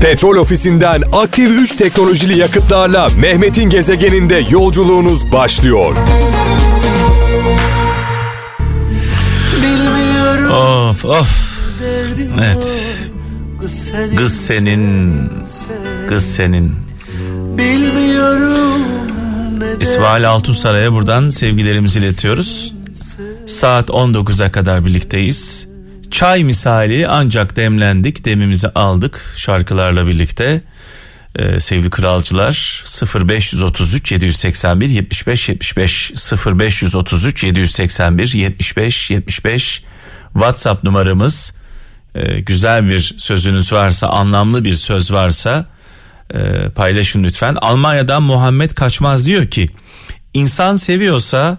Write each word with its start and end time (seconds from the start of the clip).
Petrol 0.00 0.36
ofisinden 0.36 1.02
aktif 1.12 1.50
3 1.50 1.74
teknolojili 1.74 2.38
yakıtlarla 2.38 3.08
Mehmet'in 3.18 3.70
gezegeninde 3.70 4.46
yolculuğunuz 4.50 5.32
başlıyor. 5.32 5.96
Of 10.52 11.04
of. 11.04 11.60
Evet. 12.44 12.68
Kız 14.16 14.46
senin. 14.46 15.30
Kız 16.08 16.34
senin. 16.34 16.74
Bilmiyorum. 17.58 18.80
İsmail 19.80 20.30
Altunsaray'a 20.30 20.92
buradan 20.92 21.30
sevgilerimizi 21.30 21.98
iletiyoruz. 21.98 22.74
Saat 23.46 23.88
19'a 23.88 24.52
kadar 24.52 24.86
birlikteyiz. 24.86 25.68
Çay 26.16 26.44
misali 26.44 27.08
ancak 27.08 27.56
demlendik, 27.56 28.24
demimizi 28.24 28.68
aldık 28.68 29.34
şarkılarla 29.36 30.06
birlikte. 30.06 30.62
Ee, 31.38 31.60
sevgili 31.60 31.90
kralcılar 31.90 32.84
0533 33.14 34.12
781 34.12 34.88
75 34.88 35.48
75 35.48 36.12
0533 36.46 37.44
781 37.44 38.32
75 38.32 39.10
75 39.10 39.82
WhatsApp 40.32 40.84
numaramız. 40.84 41.54
Ee, 42.14 42.40
güzel 42.40 42.86
bir 42.86 43.14
sözünüz 43.18 43.72
varsa, 43.72 44.08
anlamlı 44.08 44.64
bir 44.64 44.74
söz 44.74 45.12
varsa 45.12 45.66
e, 46.34 46.68
paylaşın 46.68 47.24
lütfen. 47.24 47.56
Almanya'dan 47.60 48.22
Muhammed 48.22 48.70
Kaçmaz 48.70 49.26
diyor 49.26 49.46
ki 49.46 49.68
insan 50.34 50.76
seviyorsa 50.76 51.58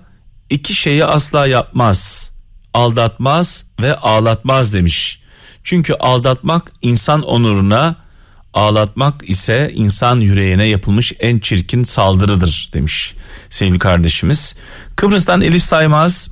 iki 0.50 0.73
şeyi 0.73 1.05
asla 1.05 1.48
yapmaz. 1.48 2.31
Aldatmaz 2.77 3.66
ve 3.81 3.95
ağlatmaz 3.95 4.73
demiş. 4.73 5.20
Çünkü 5.63 5.94
aldatmak 5.94 6.72
insan 6.81 7.22
onuruna, 7.22 7.95
ağlatmak 8.53 9.30
ise 9.30 9.72
insan 9.73 10.20
yüreğine 10.20 10.67
yapılmış 10.67 11.13
en 11.20 11.40
çirkin 11.40 11.83
saldırıdır 11.83 12.70
demiş 12.73 13.14
sevgili 13.50 13.80
kardeşimiz. 13.80 14.55
Kıbrıs'tan 14.95 15.42
Elif 15.42 15.64
Saymaz 15.64 16.30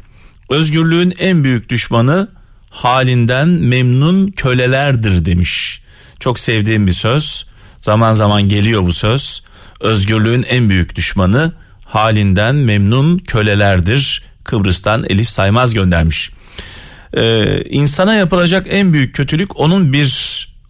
özgürlüğün 0.49 1.13
en 1.19 1.43
büyük 1.43 1.69
düşmanı 1.69 2.27
halinden 2.69 3.47
memnun 3.49 4.27
kölelerdir 4.27 5.25
demiş. 5.25 5.81
Çok 6.19 6.39
sevdiğim 6.39 6.88
bir 6.88 6.93
söz. 6.93 7.45
Zaman 7.79 8.13
zaman 8.13 8.49
geliyor 8.49 8.83
bu 8.83 8.93
söz. 8.93 9.43
Özgürlüğün 9.79 10.43
en 10.43 10.69
büyük 10.69 10.95
düşmanı 10.95 11.53
halinden 11.85 12.55
memnun 12.55 13.17
kölelerdir. 13.17 14.23
Kıbrıs'tan 14.45 15.05
Elif 15.09 15.29
Saymaz 15.29 15.73
göndermiş. 15.73 16.31
Ee, 17.13 17.61
insana 17.61 18.13
yapılacak 18.13 18.67
en 18.69 18.93
büyük 18.93 19.15
kötülük 19.15 19.59
onun 19.59 19.93
bir 19.93 20.09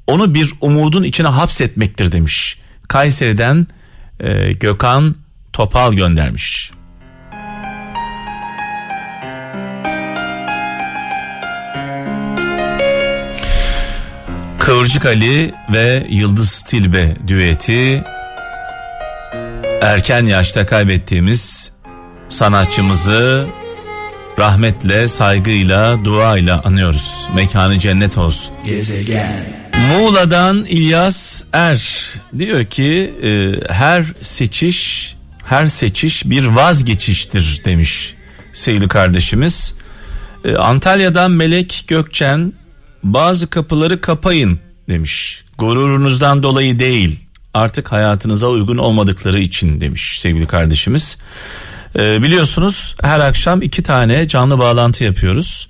onu 0.07 0.33
bir 0.33 0.53
umudun 0.61 1.03
içine 1.03 1.27
hapsetmektir 1.27 2.11
demiş. 2.11 2.57
Kayseri'den 2.87 3.67
e, 4.19 4.53
Gökhan 4.53 5.15
Topal 5.53 5.93
göndermiş. 5.93 6.71
Kıvırcık 14.59 15.05
Ali 15.05 15.53
ve 15.73 16.07
Yıldız 16.09 16.63
Tilbe 16.63 17.15
düeti 17.27 18.03
erken 19.81 20.25
yaşta 20.25 20.65
kaybettiğimiz 20.65 21.71
sanatçımızı 22.29 23.47
rahmetle, 24.39 25.07
saygıyla, 25.07 26.05
duayla 26.05 26.61
anıyoruz. 26.63 27.27
Mekanı 27.35 27.79
cennet 27.79 28.17
olsun. 28.17 28.55
Gezegen. 28.65 29.31
Muğla'dan 29.89 30.65
İlyas 30.65 31.43
Er 31.53 32.09
diyor 32.37 32.65
ki 32.65 33.13
e, 33.23 33.53
her 33.73 34.05
seçiş 34.21 35.15
her 35.45 35.67
seçiş 35.67 36.25
bir 36.25 36.45
vazgeçiştir 36.45 37.61
demiş 37.65 38.15
sevgili 38.53 38.87
kardeşimiz. 38.87 39.73
E, 40.45 40.55
Antalya'dan 40.55 41.31
Melek 41.31 41.85
Gökçen 41.87 42.53
bazı 43.03 43.49
kapıları 43.49 44.01
kapayın 44.01 44.59
demiş. 44.89 45.43
Gururunuzdan 45.57 46.43
dolayı 46.43 46.79
değil 46.79 47.19
artık 47.53 47.91
hayatınıza 47.91 48.47
uygun 48.47 48.77
olmadıkları 48.77 49.39
için 49.39 49.81
demiş 49.81 50.19
sevgili 50.19 50.47
kardeşimiz. 50.47 51.17
Ee, 51.99 52.21
biliyorsunuz 52.23 52.95
her 53.01 53.19
akşam 53.19 53.61
iki 53.61 53.83
tane 53.83 54.27
canlı 54.27 54.59
bağlantı 54.59 55.03
yapıyoruz. 55.03 55.67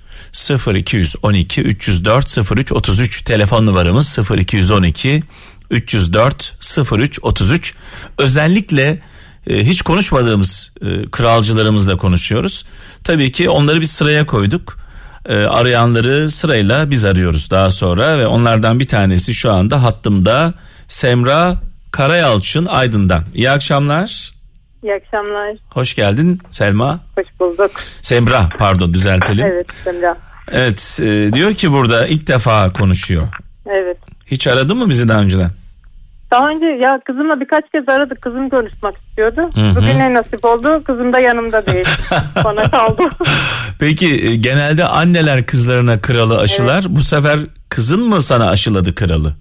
0212 0.76 1.62
304 1.62 2.38
03 2.52 2.72
33 2.72 3.22
telefon 3.22 3.66
numaramız 3.66 4.20
0212 4.38 5.24
304 5.72 6.54
03 6.92 7.20
33 7.22 7.74
özellikle 8.18 9.02
e, 9.48 9.66
hiç 9.66 9.82
konuşmadığımız 9.82 10.72
e, 10.82 11.10
kralcılarımızla 11.12 11.98
konuşuyoruz. 11.98 12.66
Tabii 13.04 13.32
ki 13.32 13.50
onları 13.50 13.82
bir 13.82 13.86
sıraya 13.86 14.26
koyduk. 14.26 14.78
E, 15.26 15.36
arayanları 15.36 16.32
sırayla 16.32 16.92
biz 16.92 17.06
arıyoruz 17.06 17.52
daha 17.52 17.70
sonra 17.70 18.18
ve 18.18 18.28
onlardan 18.28 18.80
bir 18.80 18.88
tanesi 18.88 19.34
şu 19.34 19.52
anda 19.52 19.84
hattımda 19.84 20.54
Semra 20.88 21.56
Karayalçın 21.92 22.66
Aydın'dan. 22.66 23.24
İyi 23.34 23.50
akşamlar. 23.50 24.35
İyi 24.86 24.94
akşamlar. 24.94 25.58
Hoş 25.74 25.96
geldin 25.96 26.40
Selma. 26.52 27.00
Hoş 27.16 27.28
bulduk. 27.40 27.72
Semra 28.02 28.50
pardon 28.58 28.94
düzeltelim. 28.94 29.46
evet 29.46 29.68
Semra. 29.84 30.18
Evet 30.52 31.00
e, 31.04 31.34
diyor 31.34 31.54
ki 31.54 31.72
burada 31.72 32.08
ilk 32.08 32.28
defa 32.28 32.74
konuşuyor. 32.74 33.28
Evet. 33.70 33.98
Hiç 34.26 34.48
aradı 34.48 34.76
mı 34.76 34.90
bizi 34.90 35.10
daha 35.10 35.22
önceden? 35.22 35.50
Daha 36.32 36.50
önce 36.50 36.66
ya 36.66 37.00
kızımla 37.06 37.40
birkaç 37.40 37.64
kez 37.72 37.90
aradık. 37.90 38.22
Kızım 38.22 38.50
konuşmak 38.50 38.96
istiyordu. 38.98 39.42
Hı-hı. 39.56 39.76
Bugüne 39.76 40.14
nasip 40.14 40.46
oldu. 40.46 40.84
Kızım 40.84 41.14
da 41.14 41.20
yanımda 41.20 41.66
değil. 41.66 41.86
Bana 42.44 42.64
kaldı. 42.72 43.04
Peki 43.80 44.28
e, 44.28 44.36
genelde 44.36 44.86
anneler 44.86 45.46
kızlarına 45.46 46.02
kralı 46.02 46.40
aşılar. 46.40 46.82
Evet. 46.82 46.90
Bu 46.90 47.02
sefer 47.02 47.40
kızın 47.70 48.10
mı 48.10 48.22
sana 48.22 48.50
aşıladı 48.50 48.96
kralı? 48.96 49.34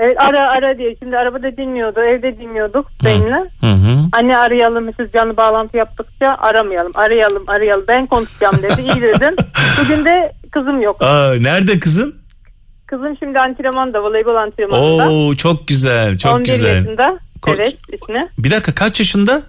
Evet 0.00 0.16
ara 0.20 0.48
ara 0.50 0.78
diye. 0.78 0.96
Şimdi 1.02 1.16
arabada 1.16 1.56
dinliyordu. 1.56 2.00
Evde 2.00 2.38
dinliyorduk 2.38 2.86
benimle. 3.04 3.44
Hı 3.60 3.66
hı. 3.66 3.98
Anne 4.12 4.36
arayalım 4.36 4.90
siz 4.96 5.12
canlı 5.12 5.36
bağlantı 5.36 5.76
yaptıkça 5.76 6.36
aramayalım. 6.38 6.92
Arayalım 6.94 7.44
arayalım. 7.46 7.84
Ben 7.88 8.06
konuşacağım 8.06 8.56
dedi. 8.62 8.82
İyi 8.82 9.02
dedim. 9.02 9.36
Bugün 9.80 10.04
de 10.04 10.32
kızım 10.50 10.82
yok. 10.82 11.02
Aa, 11.02 11.34
nerede 11.40 11.78
kızın? 11.78 12.14
Kızım 12.86 13.16
şimdi 13.18 13.38
antrenmanda. 13.38 14.02
Voleybol 14.02 14.34
antrenmanında. 14.34 15.10
Oo 15.10 15.34
çok 15.34 15.68
güzel 15.68 16.18
çok 16.18 16.34
11 16.34 16.44
güzel. 16.46 16.74
yaşında. 16.76 17.18
Ko- 17.42 17.54
evet 17.54 17.76
ismi. 17.92 18.28
Bir 18.38 18.50
dakika 18.50 18.74
kaç 18.74 19.00
yaşında? 19.00 19.42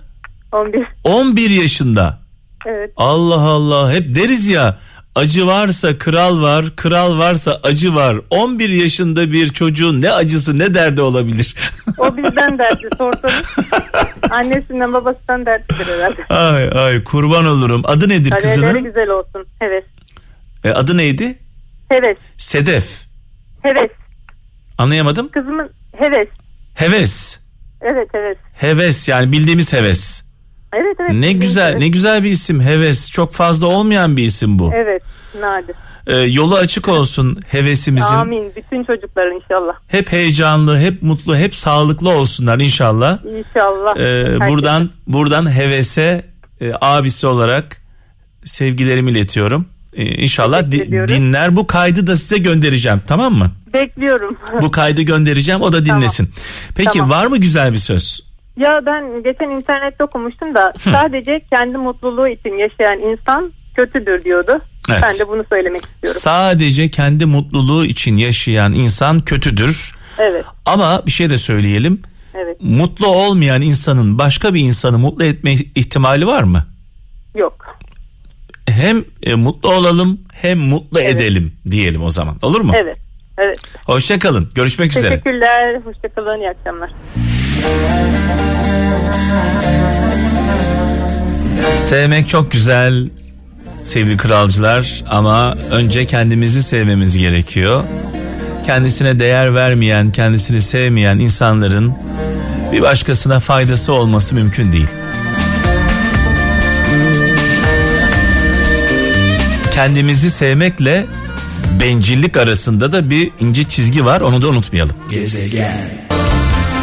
11. 0.51 0.85
11 1.03 1.49
yaşında. 1.49 2.19
Evet. 2.65 2.91
Allah 2.97 3.41
Allah 3.41 3.91
hep 3.91 4.15
deriz 4.15 4.49
ya 4.49 4.77
acı 5.19 5.47
varsa 5.47 5.97
kral 5.97 6.41
var, 6.41 6.65
kral 6.75 7.17
varsa 7.17 7.59
acı 7.63 7.95
var. 7.95 8.17
11 8.29 8.69
yaşında 8.69 9.31
bir 9.31 9.47
çocuğun 9.47 10.01
ne 10.01 10.11
acısı 10.11 10.59
ne 10.59 10.73
derdi 10.73 11.01
olabilir? 11.01 11.55
O 11.97 12.17
bizden 12.17 12.57
derdi 12.57 12.87
sorsanız. 12.97 13.43
Annesinden 14.31 14.93
babasından 14.93 15.45
dertlidir 15.45 15.85
herhalde. 15.93 16.23
ay 16.33 16.69
ay 16.85 17.03
kurban 17.03 17.45
olurum. 17.45 17.81
Adı 17.85 18.09
nedir 18.09 18.29
Kariyerleri 18.29 18.61
kızının? 18.65 18.83
güzel 18.83 19.09
olsun. 19.09 19.45
Heves. 19.59 19.83
E, 20.63 20.69
adı 20.69 20.97
neydi? 20.97 21.37
Heves. 21.89 22.17
Sedef. 22.37 23.05
Heves. 23.61 23.91
Anlayamadım. 24.77 25.29
Kızımın 25.31 25.69
heves. 25.97 26.27
Heves. 26.75 27.39
Evet 27.81 28.07
heves. 28.13 28.37
Heves 28.53 29.07
yani 29.07 29.31
bildiğimiz 29.31 29.73
heves. 29.73 30.23
Evet 30.73 30.95
evet. 30.99 31.11
Ne 31.13 31.31
güzel 31.33 31.69
Evet. 31.71 31.79
ne 31.79 31.87
güzel 31.87 32.23
bir 32.23 32.29
isim 32.29 32.61
heves. 32.61 33.11
Çok 33.11 33.33
fazla 33.33 33.67
olmayan 33.67 34.17
bir 34.17 34.23
isim 34.23 34.59
bu. 34.59 34.71
Evet 34.75 35.01
nadir. 35.41 35.75
E, 36.07 36.15
yolu 36.17 36.55
açık 36.55 36.87
olsun 36.87 37.39
hevesimizin. 37.47 38.15
Amin. 38.15 38.51
Bütün 38.55 38.83
çocukların 38.83 39.35
inşallah. 39.35 39.73
Hep 39.87 40.11
heyecanlı, 40.11 40.79
hep 40.79 41.01
mutlu, 41.03 41.35
hep 41.35 41.55
sağlıklı 41.55 42.09
olsunlar 42.09 42.59
inşallah. 42.59 43.19
İnşallah. 43.25 43.97
Ee, 43.97 44.01
Herkese. 44.25 44.49
buradan 44.49 44.89
buradan 45.07 45.55
hevese 45.55 46.25
e, 46.61 46.71
abisi 46.81 47.27
olarak 47.27 47.81
sevgilerimi 48.43 49.11
iletiyorum. 49.11 49.65
Ee, 49.93 50.05
inşallah 50.05 50.71
di- 50.71 51.07
dinler 51.07 51.55
bu 51.55 51.67
kaydı 51.67 52.07
da 52.07 52.15
size 52.15 52.37
göndereceğim 52.37 53.01
tamam 53.07 53.33
mı? 53.33 53.51
Bekliyorum. 53.73 54.37
Bu 54.61 54.71
kaydı 54.71 55.01
göndereceğim 55.01 55.61
o 55.61 55.71
da 55.71 55.85
dinlesin. 55.85 56.31
Peki 56.75 56.89
Tamam. 56.97 57.09
var 57.09 57.25
mı 57.27 57.37
güzel 57.37 57.71
bir 57.71 57.77
söz? 57.77 58.28
Ya 58.59 58.81
ben 58.85 59.23
geçen 59.23 59.49
internette 59.49 60.03
okumuştum 60.03 60.55
da 60.55 60.73
sadece 60.83 61.41
kendi 61.53 61.77
mutluluğu 61.77 62.27
için 62.27 62.53
yaşayan 62.57 62.99
insan 62.99 63.51
kötüdür 63.75 64.23
diyordu. 64.23 64.61
Evet. 64.91 65.03
Ben 65.03 65.19
de 65.19 65.29
bunu 65.29 65.43
söylemek 65.49 65.81
istiyorum. 65.85 66.21
Sadece 66.21 66.89
kendi 66.89 67.25
mutluluğu 67.25 67.85
için 67.85 68.15
yaşayan 68.15 68.73
insan 68.73 69.19
kötüdür. 69.19 69.95
Evet. 70.19 70.45
Ama 70.65 71.05
bir 71.05 71.11
şey 71.11 71.29
de 71.29 71.37
söyleyelim. 71.37 72.01
Evet. 72.33 72.57
Mutlu 72.61 73.07
olmayan 73.07 73.61
insanın 73.61 74.17
başka 74.19 74.53
bir 74.53 74.59
insanı 74.61 74.97
mutlu 74.99 75.25
etme 75.25 75.53
ihtimali 75.53 76.27
var 76.27 76.43
mı? 76.43 76.65
Yok. 77.35 77.77
Hem 78.69 79.05
e, 79.23 79.35
mutlu 79.35 79.73
olalım 79.73 80.19
hem 80.33 80.59
mutlu 80.59 80.99
Evet. 80.99 81.15
edelim 81.15 81.53
diyelim 81.71 82.03
o 82.03 82.09
zaman. 82.09 82.37
Olur 82.41 82.61
mu? 82.61 82.71
Evet. 82.75 82.97
Evet. 83.37 83.59
Hoşçakalın. 83.85 84.49
Görüşmek 84.55 84.97
üzere. 84.97 85.09
Teşekkürler. 85.09 85.81
Hoşçakalın. 85.85 86.39
İyi 86.39 86.49
akşamlar. 86.49 86.89
Sevmek 91.77 92.27
çok 92.27 92.51
güzel 92.51 93.09
sevgili 93.83 94.17
kralcılar 94.17 95.03
ama 95.09 95.55
önce 95.71 96.05
kendimizi 96.05 96.63
sevmemiz 96.63 97.17
gerekiyor. 97.17 97.83
Kendisine 98.65 99.19
değer 99.19 99.55
vermeyen, 99.55 100.11
kendisini 100.11 100.61
sevmeyen 100.61 101.17
insanların 101.17 101.93
bir 102.71 102.81
başkasına 102.81 103.39
faydası 103.39 103.93
olması 103.93 104.35
mümkün 104.35 104.71
değil. 104.71 104.87
Kendimizi 109.73 110.31
sevmekle 110.31 111.05
bencillik 111.79 112.37
arasında 112.37 112.91
da 112.91 113.09
bir 113.09 113.31
ince 113.39 113.63
çizgi 113.63 114.05
var 114.05 114.21
onu 114.21 114.41
da 114.41 114.47
unutmayalım. 114.47 114.95
Gezegen. 115.09 115.73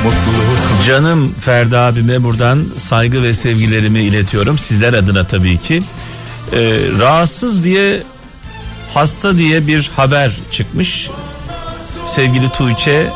Mutluluğu 0.06 0.82
Canım 0.86 1.32
Ferdi 1.40 1.76
abime 1.76 2.22
buradan 2.22 2.64
saygı 2.76 3.22
ve 3.22 3.32
sevgilerimi 3.32 4.00
iletiyorum. 4.00 4.58
Sizler 4.58 4.94
adına 4.94 5.26
tabii 5.26 5.58
ki. 5.58 5.82
Ee, 6.52 6.76
rahatsız 6.98 7.64
diye 7.64 8.02
hasta 8.94 9.38
diye 9.38 9.66
bir 9.66 9.90
haber 9.96 10.32
çıkmış. 10.50 11.10
Sevgili 12.04 12.48
Tuğçe 12.52 13.06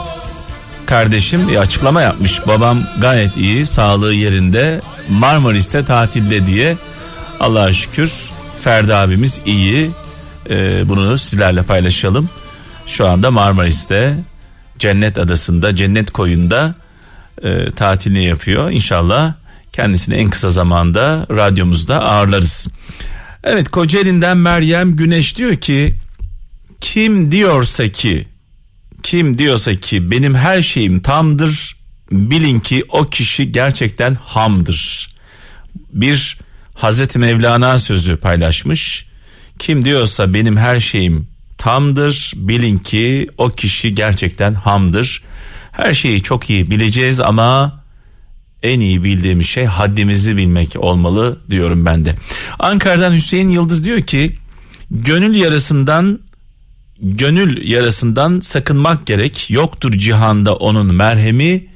kardeşim 0.87 1.49
bir 1.49 1.57
açıklama 1.57 2.03
yapmış. 2.03 2.47
Babam 2.47 2.79
gayet 3.01 3.37
iyi, 3.37 3.67
sağlığı 3.67 4.15
yerinde, 4.15 4.81
Marmaris'te 5.09 5.85
tatilde 5.85 6.47
diye. 6.47 6.77
Allah'a 7.41 7.73
şükür 7.73 8.31
Ferdi 8.61 8.95
abimiz 8.95 9.41
iyi. 9.47 9.91
Ee, 10.51 10.89
bunu 10.89 11.19
sizlerle 11.19 11.63
paylaşalım. 11.63 12.29
Şu 12.87 13.09
anda 13.09 13.31
Marmaris'te 13.31 14.15
Cennet 14.79 15.19
Adası'nda, 15.19 15.77
Cennet 15.77 16.11
Koyu'nda 16.11 16.80
e, 17.43 17.71
tatilini 17.71 18.25
yapıyor. 18.25 18.71
İnşallah 18.71 19.35
kendisini 19.73 20.15
en 20.15 20.31
kısa 20.31 20.51
zamanda 20.51 21.27
radyomuzda 21.31 22.05
ağırlarız. 22.05 22.69
Evet 23.45 23.69
Kocaeli'nden 23.69 24.39
Meryem 24.39 24.97
Güneş 24.97 25.37
diyor 25.37 25.57
ki 25.57 25.95
kim 26.81 27.31
diyorsa 27.31 27.89
ki 27.89 28.27
kim 29.03 29.39
diyorsa 29.39 29.75
ki 29.75 30.11
benim 30.11 30.35
her 30.35 30.63
şeyim 30.63 31.01
tamdır 31.01 31.77
bilin 32.13 32.61
ki 32.61 32.85
o 32.89 33.05
kişi 33.05 33.53
gerçekten 33.53 34.15
hamdır. 34.15 35.11
Bir 35.93 36.39
Hazreti 36.75 37.19
Mevlana 37.19 37.79
sözü 37.79 38.17
paylaşmış. 38.17 39.07
Kim 39.59 39.85
diyorsa 39.85 40.35
benim 40.35 40.57
her 40.57 40.81
şeyim 40.81 41.29
tamdır 41.59 42.33
bilin 42.37 42.79
ki 42.79 43.29
o 43.39 43.49
kişi 43.49 43.95
gerçekten 43.95 44.55
hamdır. 44.55 45.23
Her 45.73 45.95
şeyi 45.95 46.23
çok 46.23 46.51
iyi 46.51 46.71
bileceğiz 46.71 47.21
ama 47.21 47.81
en 48.63 48.81
iyi 48.81 49.05
bildiğimiz 49.05 49.47
şey 49.47 49.65
haddimizi 49.65 50.37
bilmek 50.37 50.77
olmalı 50.79 51.41
diyorum 51.51 51.87
ben 51.87 52.05
de. 52.05 52.15
Ankara'dan 52.59 53.13
Hüseyin 53.13 53.49
Yıldız 53.49 53.85
diyor 53.85 54.01
ki 54.03 54.37
gönül 54.91 55.35
yarasından 55.35 56.21
gönül 57.03 57.69
yarasından 57.69 58.41
sakınmak 58.41 59.07
gerek. 59.07 59.51
Yoktur 59.51 59.93
cihanda 59.93 60.57
onun 60.57 60.95
merhemi. 60.95 61.67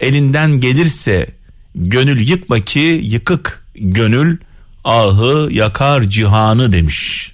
Elinden 0.00 0.60
gelirse 0.60 1.26
gönül 1.74 2.28
yıkma 2.28 2.60
ki 2.60 3.00
yıkık 3.02 3.66
gönül 3.74 4.38
ahı 4.84 5.48
yakar 5.52 6.02
cihanı 6.02 6.72
demiş. 6.72 7.31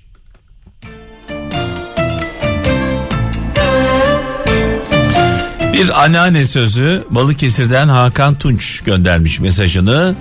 Bir 5.78 6.04
anneanne 6.04 6.44
sözü 6.44 7.04
Balıkesir'den 7.10 7.88
Hakan 7.88 8.38
Tunç 8.38 8.80
göndermiş 8.80 9.40
mesajını. 9.40 10.14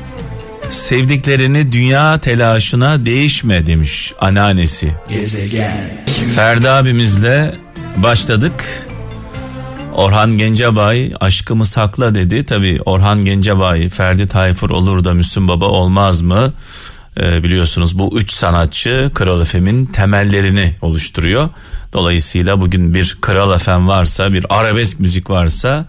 Sevdiklerini 0.69 1.71
dünya 1.71 2.17
telaşına 2.17 3.05
değişme 3.05 3.65
demiş 3.65 4.13
anneannesi. 4.19 4.91
gezegen. 5.09 5.77
Ferdi 6.35 6.69
abimizle 6.69 7.55
başladık. 7.97 8.65
Orhan 9.93 10.37
Gencebay 10.37 11.13
aşkımı 11.19 11.65
sakla 11.65 12.15
dedi. 12.15 12.45
Tabi 12.45 12.79
Orhan 12.85 13.25
Gencebay, 13.25 13.89
Ferdi 13.89 14.27
Tayfur 14.27 14.69
olur 14.69 15.03
da 15.03 15.13
Müslüm 15.13 15.47
Baba 15.47 15.65
olmaz 15.65 16.21
mı? 16.21 16.53
Ee, 17.19 17.43
biliyorsunuz 17.43 17.99
bu 17.99 18.19
üç 18.19 18.31
sanatçı 18.31 19.11
Kral 19.13 19.45
FM'in 19.45 19.85
temellerini 19.85 20.75
oluşturuyor. 20.81 21.49
Dolayısıyla 21.93 22.61
bugün 22.61 22.93
bir 22.93 23.17
Kral 23.21 23.57
FM 23.57 23.87
varsa, 23.87 24.33
bir 24.33 24.45
arabesk 24.49 24.99
müzik 24.99 25.29
varsa 25.29 25.85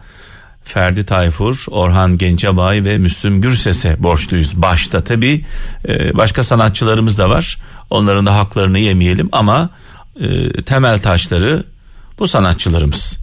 Ferdi 0.64 1.06
Tayfur, 1.06 1.64
Orhan 1.70 2.18
Gencebay 2.18 2.84
ve 2.84 2.98
Müslüm 2.98 3.40
Gürses'e 3.40 4.02
borçluyuz. 4.02 4.62
Başta 4.62 5.04
tabi 5.04 5.44
başka 6.14 6.44
sanatçılarımız 6.44 7.18
da 7.18 7.30
var. 7.30 7.58
Onların 7.90 8.26
da 8.26 8.34
haklarını 8.34 8.78
yemeyelim 8.78 9.28
ama 9.32 9.70
e, 10.20 10.52
temel 10.62 10.98
taşları 10.98 11.64
bu 12.18 12.28
sanatçılarımız. 12.28 13.18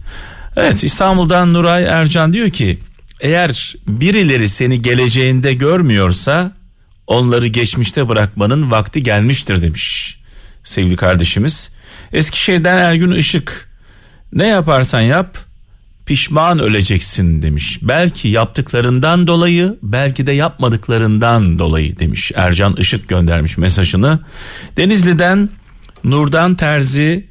Evet 0.56 0.84
İstanbul'dan 0.84 1.54
Nuray 1.54 1.84
Ercan 1.84 2.32
diyor 2.32 2.50
ki 2.50 2.78
eğer 3.20 3.74
birileri 3.88 4.48
seni 4.48 4.82
geleceğinde 4.82 5.54
görmüyorsa 5.54 6.52
onları 7.06 7.46
geçmişte 7.46 8.08
bırakmanın 8.08 8.70
vakti 8.70 9.02
gelmiştir 9.02 9.62
demiş 9.62 10.16
sevgili 10.66 10.96
kardeşimiz. 10.96 11.70
Eskişehir'den 12.12 12.76
Ergün 12.76 13.10
Işık 13.10 13.68
ne 14.32 14.46
yaparsan 14.46 15.00
yap 15.00 15.38
pişman 16.06 16.58
öleceksin 16.58 17.42
demiş. 17.42 17.78
Belki 17.82 18.28
yaptıklarından 18.28 19.26
dolayı 19.26 19.76
belki 19.82 20.26
de 20.26 20.32
yapmadıklarından 20.32 21.58
dolayı 21.58 21.98
demiş. 21.98 22.32
Ercan 22.34 22.76
Işık 22.76 23.08
göndermiş 23.08 23.58
mesajını. 23.58 24.20
Denizli'den 24.76 25.50
Nurdan 26.04 26.54
Terzi 26.54 27.26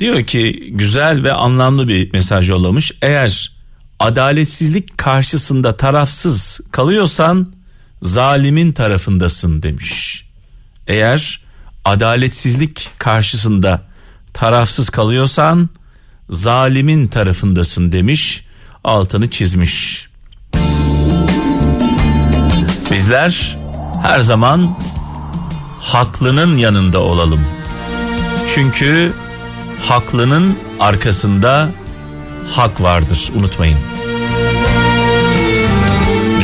diyor 0.00 0.22
ki 0.22 0.68
güzel 0.70 1.24
ve 1.24 1.32
anlamlı 1.32 1.88
bir 1.88 2.12
mesaj 2.12 2.50
yollamış. 2.50 2.92
Eğer 3.02 3.52
adaletsizlik 3.98 4.98
karşısında 4.98 5.76
tarafsız 5.76 6.60
kalıyorsan 6.72 7.52
zalimin 8.02 8.72
tarafındasın 8.72 9.62
demiş. 9.62 10.24
Eğer 10.86 11.40
adaletsizlik 11.84 12.88
karşısında 12.98 13.82
tarafsız 14.32 14.90
kalıyorsan 14.90 15.68
zalimin 16.30 17.06
tarafındasın 17.06 17.92
demiş. 17.92 18.44
Altını 18.84 19.30
çizmiş. 19.30 20.08
Bizler 22.90 23.58
her 24.02 24.20
zaman 24.20 24.76
haklının 25.80 26.56
yanında 26.56 26.98
olalım. 27.00 27.40
Çünkü 28.54 29.12
haklının 29.88 30.58
arkasında 30.80 31.70
hak 32.48 32.80
vardır 32.80 33.30
unutmayın. 33.34 33.78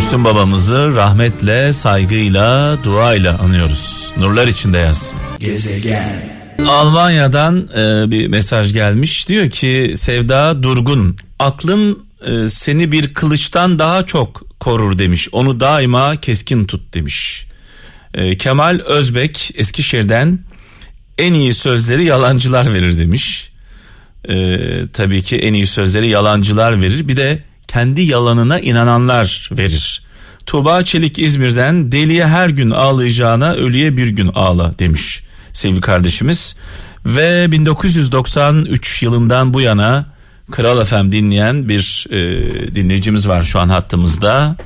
Müslüm 0.07 0.25
babamızı 0.25 0.95
rahmetle, 0.95 1.73
saygıyla, 1.73 2.79
duayla 2.85 3.39
anıyoruz. 3.39 4.13
Nurlar 4.17 4.49
içinde 4.49 4.79
yazsın. 4.79 5.21
Gezegen. 5.41 6.23
Almanya'dan 6.69 7.69
e, 7.77 8.11
bir 8.11 8.29
mesaj 8.29 8.73
gelmiş. 8.73 9.29
Diyor 9.29 9.51
ki 9.51 9.93
Sevda 9.97 10.63
Durgun, 10.63 11.17
aklın 11.39 12.05
e, 12.27 12.49
seni 12.49 12.93
bir 12.93 13.15
kılıçtan 13.15 13.79
daha 13.79 14.07
çok 14.07 14.61
korur 14.61 14.99
demiş. 14.99 15.29
Onu 15.33 15.61
daima 15.61 16.21
keskin 16.21 16.65
tut 16.65 16.95
demiş. 16.95 17.47
E, 18.15 18.39
Kemal 18.39 18.79
Özbek 18.79 19.51
Eskişehir'den 19.55 20.39
en 21.19 21.35
iyi 21.35 21.55
sözleri 21.55 22.05
yalancılar 22.05 22.75
verir 22.75 22.99
demiş. 22.99 23.51
E, 24.29 24.35
tabii 24.93 25.23
ki 25.23 25.37
en 25.37 25.53
iyi 25.53 25.67
sözleri 25.67 26.09
yalancılar 26.09 26.81
verir. 26.81 27.09
Bir 27.09 27.17
de 27.17 27.43
kendi 27.69 28.03
yalanına 28.03 28.61
inananlar 28.61 29.49
verir. 29.53 30.03
Tuğba 30.47 30.85
Çelik 30.85 31.19
İzmir'den 31.19 31.93
deliye 31.93 32.27
her 32.27 32.49
gün 32.49 32.71
ağlayacağına 32.71 33.53
ölüye 33.53 33.97
bir 33.97 34.09
gün 34.09 34.31
ağla 34.35 34.79
demiş 34.79 35.23
sevgili 35.53 35.81
kardeşimiz. 35.81 36.57
Ve 37.07 37.53
1993 37.53 39.03
yılından 39.03 39.55
bu 39.55 39.61
yana 39.61 40.07
Kral 40.51 40.85
FM 40.85 41.13
dinleyen 41.13 41.69
bir 41.69 42.07
e, 42.11 42.75
dinleyicimiz 42.75 43.29
var 43.29 43.43
şu 43.43 43.61
an 43.61 43.69
hattımızda. 43.69 44.57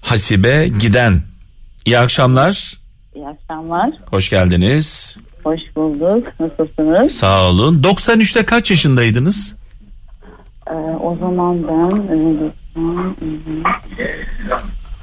Hasibe 0.00 0.68
Giden. 0.80 1.22
İyi 1.86 1.98
akşamlar. 1.98 2.74
İyi 3.14 3.26
akşamlar. 3.26 3.90
Hoş 4.06 4.30
geldiniz. 4.30 5.18
Hoş 5.44 5.60
bulduk. 5.76 6.26
Nasılsınız? 6.40 7.12
Sağ 7.12 7.48
olun. 7.48 7.82
93'te 7.82 8.44
kaç 8.44 8.70
yaşındaydınız? 8.70 9.56
Ee, 10.68 10.72
o 11.02 11.16
zaman 11.16 11.68
ben 11.68 11.96
e, 12.16 12.50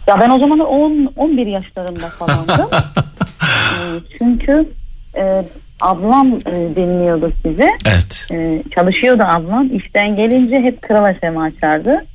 ya 0.08 0.20
ben 0.20 0.30
o 0.30 0.40
zaman 0.40 0.60
10 0.60 1.14
11 1.16 1.48
yaşlarında 1.48 2.08
falandım. 2.08 2.70
Ee, 3.78 4.00
çünkü 4.18 4.70
e, 5.16 5.44
ablam 5.82 6.28
e, 6.28 6.76
dinliyordu 6.76 7.32
sizi. 7.44 7.70
Evet. 7.86 8.28
E, 8.32 8.64
çalışıyordu 8.76 9.24
ablam. 9.26 9.76
İşten 9.76 10.16
gelince 10.16 10.60
hep 10.60 10.82
Kral 10.82 11.14
FM 11.14 11.38
açardı. 11.38 12.06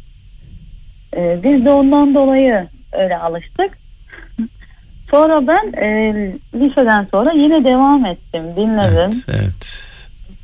E, 1.17 1.39
biz 1.45 1.65
de 1.65 1.71
ondan 1.71 2.15
dolayı 2.15 2.69
öyle 2.93 3.19
alıştık. 3.19 3.79
Sonra 5.11 5.47
ben 5.47 5.83
e, 5.83 6.13
liseden 6.55 7.07
sonra 7.11 7.33
yine 7.33 7.65
devam 7.65 8.07
ettim. 8.07 8.43
Dinledim. 8.57 8.97
Evet, 8.97 9.25
evet. 9.29 9.85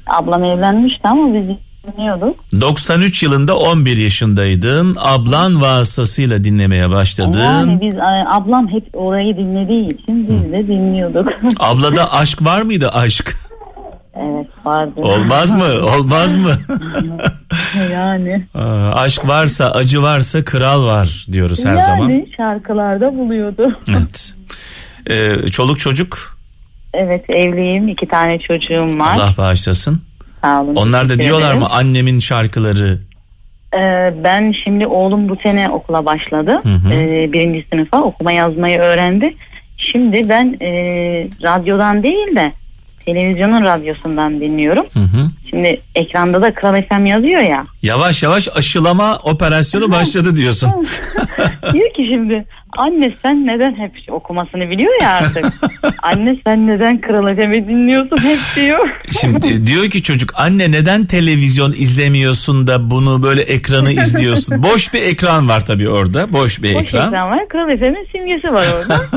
Ablam 0.06 0.44
evlenmişti 0.44 1.08
ama 1.08 1.34
biz 1.34 1.56
dinliyorduk. 1.96 2.36
93 2.60 3.22
yılında 3.22 3.56
11 3.58 3.96
yaşındaydın. 3.96 4.96
Ablan 5.00 5.60
vasıtasıyla 5.60 6.44
dinlemeye 6.44 6.90
başladın. 6.90 7.40
Yani 7.40 7.80
biz 7.80 7.94
e, 7.94 8.02
ablam 8.30 8.68
hep 8.68 8.88
orayı 8.92 9.36
dinlediği 9.36 9.86
için 9.94 10.28
biz 10.28 10.52
de 10.52 10.66
dinliyorduk. 10.66 11.28
Ablada 11.60 12.12
aşk 12.12 12.44
var 12.44 12.62
mıydı 12.62 12.88
aşk? 12.88 13.36
evet 14.16 14.46
vardı. 14.64 14.92
Olmaz 14.96 15.54
mı? 15.54 15.64
Olmaz 15.98 16.36
mı? 16.36 16.50
yani. 17.92 18.46
Aa, 18.54 18.92
aşk 18.94 19.28
varsa, 19.28 19.70
acı 19.70 20.02
varsa 20.02 20.44
kral 20.44 20.84
var 20.84 21.26
diyoruz 21.32 21.64
her 21.64 21.74
yani 21.74 21.80
zaman. 21.86 22.26
şarkılarda 22.36 23.18
buluyordu. 23.18 23.78
Evet. 23.90 24.34
Ee, 25.10 25.48
çoluk 25.48 25.78
çocuk 25.78 26.38
Evet 26.94 27.30
evliyim. 27.30 27.88
iki 27.88 28.08
tane 28.08 28.38
çocuğum 28.38 28.98
var. 28.98 29.14
Allah 29.16 29.34
bağışlasın. 29.38 30.02
Sağ 30.42 30.62
olun. 30.62 30.76
Onlar 30.76 31.08
da 31.08 31.18
diyorlar 31.18 31.46
ederim. 31.46 31.58
mı 31.58 31.68
annemin 31.70 32.18
şarkıları? 32.18 32.98
Ee, 33.74 33.78
ben 34.24 34.54
şimdi 34.64 34.86
oğlum 34.86 35.28
bu 35.28 35.36
sene 35.42 35.70
okula 35.70 36.04
başladı. 36.06 36.60
Hı 36.62 36.68
hı. 36.68 36.92
Ee, 36.94 37.32
birinci 37.32 37.66
sınıfa 37.72 38.02
okuma 38.02 38.32
yazmayı 38.32 38.78
öğrendi. 38.78 39.34
Şimdi 39.76 40.28
ben 40.28 40.56
e, 40.60 40.70
radyodan 41.42 42.02
değil 42.02 42.36
de 42.36 42.52
televizyonun 43.06 43.62
radyosundan 43.62 44.40
dinliyorum. 44.40 44.86
Hı 44.92 45.00
hı. 45.00 45.30
Şimdi 45.50 45.80
ekranda 45.94 46.42
da 46.42 46.54
Kral 46.54 46.82
FM 46.82 47.06
yazıyor 47.06 47.40
ya. 47.40 47.64
Yavaş 47.82 48.22
yavaş 48.22 48.48
aşılama 48.56 49.18
operasyonu 49.18 49.92
başladı 49.92 50.36
diyorsun. 50.36 50.70
diyor 51.72 51.94
ki 51.94 52.06
şimdi 52.10 52.44
anne 52.76 53.12
sen 53.22 53.46
neden 53.46 53.74
hep 53.74 53.92
okumasını 54.10 54.70
biliyor 54.70 55.02
ya 55.02 55.10
artık. 55.10 55.44
anne 56.02 56.36
sen 56.46 56.66
neden 56.66 57.00
Kral 57.00 57.36
FM'i 57.36 57.68
dinliyorsun 57.68 58.16
hep 58.16 58.38
diyor. 58.56 58.88
Şimdi 59.20 59.66
diyor 59.66 59.84
ki 59.84 60.02
çocuk 60.02 60.32
anne 60.36 60.70
neden 60.72 61.04
televizyon 61.06 61.72
izlemiyorsun 61.72 62.66
da 62.66 62.90
bunu 62.90 63.22
böyle 63.22 63.42
ekranı 63.42 63.92
izliyorsun? 63.92 64.62
Boş 64.62 64.94
bir 64.94 65.02
ekran 65.02 65.48
var 65.48 65.64
tabii 65.64 65.88
orada. 65.88 66.32
Boş 66.32 66.62
bir 66.62 66.74
Boş 66.74 66.82
ekran. 66.84 67.08
ekran 67.08 67.30
var 67.30 67.48
Kral 67.48 67.68
FM'in 67.68 68.08
simgesi 68.12 68.52
var 68.52 68.66
orada. 68.78 69.00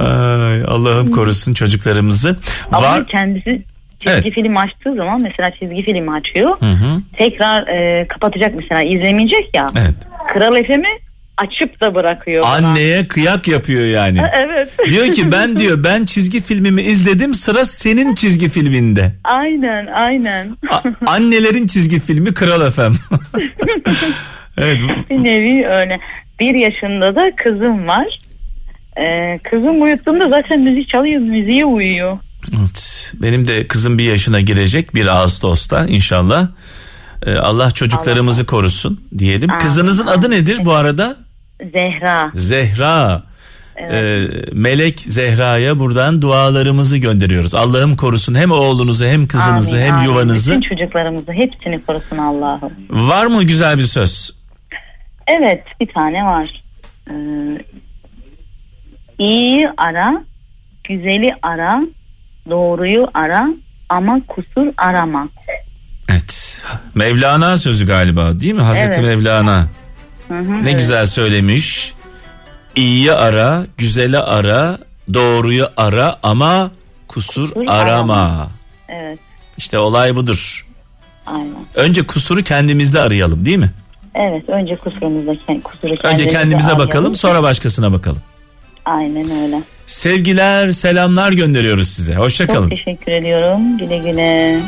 Ay, 0.00 0.62
Allah'ım 0.68 1.10
korusun 1.10 1.54
çocuklarımızı. 1.54 2.36
Ama 2.72 2.82
Var. 2.86 3.06
kendisi 3.06 3.62
çizgi 3.98 4.10
Evet. 4.10 4.34
film 4.34 4.56
açtığı 4.56 4.94
zaman 4.94 5.20
mesela 5.22 5.50
çizgi 5.50 5.82
film 5.82 6.08
açıyor. 6.08 6.60
Hı 6.60 6.66
hı. 6.72 7.00
Tekrar 7.12 7.66
e, 7.66 8.08
kapatacak 8.08 8.54
mesela 8.54 8.82
izlemeyecek 8.82 9.50
ya. 9.54 9.66
Evet. 9.78 9.94
Kral 10.28 10.54
FM'i 10.64 11.05
açıp 11.38 11.80
da 11.80 11.94
bırakıyor 11.94 12.42
bana. 12.42 12.68
Anneye 12.68 13.08
kıyak 13.08 13.48
yapıyor 13.48 13.84
yani. 13.84 14.18
Evet. 14.34 14.68
Diyor 14.88 15.12
ki 15.12 15.32
ben 15.32 15.58
diyor 15.58 15.84
ben 15.84 16.04
çizgi 16.04 16.40
filmimi 16.40 16.82
izledim 16.82 17.34
sıra 17.34 17.64
senin 17.66 18.12
çizgi 18.14 18.48
filminde. 18.48 19.12
aynen 19.24 19.86
aynen. 19.86 20.56
A- 20.70 20.82
annelerin 21.06 21.66
çizgi 21.66 22.00
filmi 22.00 22.34
Kral 22.34 22.70
FM. 22.70 22.80
evet. 24.58 24.80
Bir 25.10 25.24
nevi 25.24 25.66
öyle. 25.66 26.00
Bir 26.40 26.54
yaşında 26.54 27.14
da 27.16 27.22
kızım 27.36 27.86
var. 27.86 28.18
Ee, 28.98 29.38
kızım 29.50 29.82
uyuttuğumda 29.82 30.28
zaten 30.28 30.60
müzik 30.60 30.88
çalıyor. 30.88 31.20
Müziğe 31.20 31.64
uyuyor. 31.64 32.18
evet. 32.58 33.12
Benim 33.22 33.48
de 33.48 33.66
kızım 33.66 33.98
bir 33.98 34.04
yaşına 34.04 34.40
girecek 34.40 34.94
1 34.94 35.06
Ağustos'ta 35.06 35.86
inşallah. 35.88 36.48
Ee, 37.26 37.34
Allah 37.36 37.70
çocuklarımızı 37.70 38.46
korusun 38.46 39.00
diyelim. 39.18 39.50
Amin. 39.50 39.60
Kızınızın 39.60 40.06
adı 40.06 40.30
nedir 40.30 40.58
bu 40.64 40.72
arada? 40.72 41.16
Zehra. 41.60 42.30
Zehra. 42.34 43.22
Ee, 43.92 44.26
Melek 44.52 45.00
Zehra'ya 45.00 45.78
buradan 45.78 46.22
dualarımızı 46.22 46.98
gönderiyoruz. 46.98 47.54
Allah'ım 47.54 47.96
korusun 47.96 48.34
hem 48.34 48.50
oğlunuzu 48.50 49.04
hem 49.04 49.26
kızınızı 49.26 49.76
Amin, 49.76 49.86
hem 49.86 49.94
amin. 49.94 50.04
yuvanızı. 50.04 50.54
Bütün 50.60 50.76
çocuklarımızı 50.76 51.32
hepsini 51.32 51.82
korusun 51.84 52.18
Allah'ım. 52.18 52.72
Var 52.90 53.26
mı 53.26 53.42
güzel 53.42 53.78
bir 53.78 53.82
söz? 53.82 54.34
Evet 55.26 55.64
bir 55.80 55.86
tane 55.94 56.24
var. 56.24 56.62
Ee, 57.10 57.14
iyiyi 59.18 59.68
ara, 59.76 60.24
güzeli 60.84 61.32
ara, 61.42 61.80
doğruyu 62.50 63.06
ara 63.14 63.46
ama 63.88 64.20
kusur 64.28 64.66
arama. 64.76 65.28
Evet. 66.08 66.62
Mevlana 66.94 67.56
sözü 67.56 67.86
galiba 67.86 68.40
değil 68.40 68.54
mi? 68.54 68.62
Hazreti 68.62 69.00
Evet. 69.00 69.16
Mevlana. 69.16 69.66
Hı 70.28 70.34
hı, 70.34 70.64
Ne 70.64 70.70
evet. 70.70 70.80
güzel 70.80 71.06
söylemiş. 71.06 71.92
İyiyi 72.76 73.12
ara, 73.12 73.66
güzeli 73.78 74.18
ara, 74.18 74.78
doğruyu 75.14 75.68
ara 75.76 76.16
ama 76.22 76.70
kusur 77.08 77.48
Kusur 77.50 77.66
arama. 77.68 78.14
arama. 78.14 78.50
Evet 78.88 79.18
İşte 79.56 79.78
olay 79.78 80.16
budur. 80.16 80.66
aynen. 81.26 81.54
Önce 81.74 82.06
kusuru 82.06 82.42
kendimizde 82.42 83.00
arayalım 83.00 83.44
değil 83.46 83.58
mi? 83.58 83.70
Evet 84.14 84.48
önce 84.48 84.76
kusurumuza 84.76 85.32
kusuru 85.64 85.94
Önce 86.04 86.26
kendimize 86.26 86.66
arayalım. 86.66 86.88
bakalım 86.88 87.14
sonra 87.14 87.42
başkasına 87.42 87.92
bakalım. 87.92 88.22
Aynen 88.84 89.30
öyle. 89.44 89.60
Sevgiler, 89.86 90.72
selamlar 90.72 91.32
gönderiyoruz 91.32 91.88
size. 91.88 92.14
Çok 92.14 92.22
Hoşçakalın. 92.24 92.68
teşekkür 92.70 93.12
ediyorum. 93.12 93.78
Güle 93.78 93.98
güle. 93.98 94.60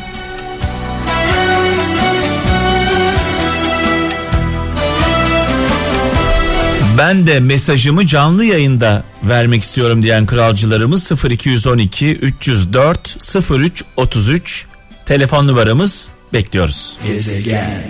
Ben 6.99 7.27
de 7.27 7.41
mesajımı 7.41 8.07
canlı 8.07 8.45
yayında 8.45 9.03
vermek 9.23 9.63
istiyorum 9.63 10.03
diyen 10.03 10.27
kralcılarımız 10.27 11.13
0212 11.31 12.17
304 12.17 13.17
03 13.51 13.85
33 13.97 14.67
telefon 15.07 15.47
numaramız 15.47 16.09
bekliyoruz. 16.33 16.99
Gezegen. 17.07 17.83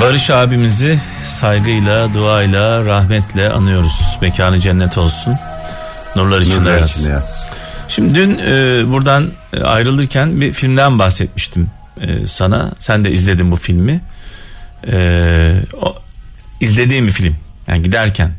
Barış 0.00 0.30
abimizi 0.30 0.98
saygıyla, 1.26 2.14
duayla, 2.14 2.84
rahmetle 2.84 3.50
anıyoruz. 3.50 4.18
Mekanı 4.20 4.60
cennet 4.60 4.98
olsun. 4.98 5.34
Nurlar 6.16 6.40
içinde 6.40 6.70
yatsın. 6.70 7.12
Şimdi 7.88 8.14
dün 8.14 8.38
e, 8.38 8.82
buradan 8.92 9.30
e, 9.52 9.60
ayrılırken 9.60 10.40
bir 10.40 10.52
filmden 10.52 10.98
bahsetmiştim 10.98 11.70
e, 12.00 12.26
sana. 12.26 12.70
Sen 12.78 13.04
de 13.04 13.10
izledin 13.10 13.52
bu 13.52 13.56
filmi. 13.56 14.00
E, 14.86 15.62
o, 15.82 15.96
izlediğim 16.62 17.06
bir 17.06 17.12
film. 17.12 17.36
Yani 17.68 17.82
giderken. 17.82 18.32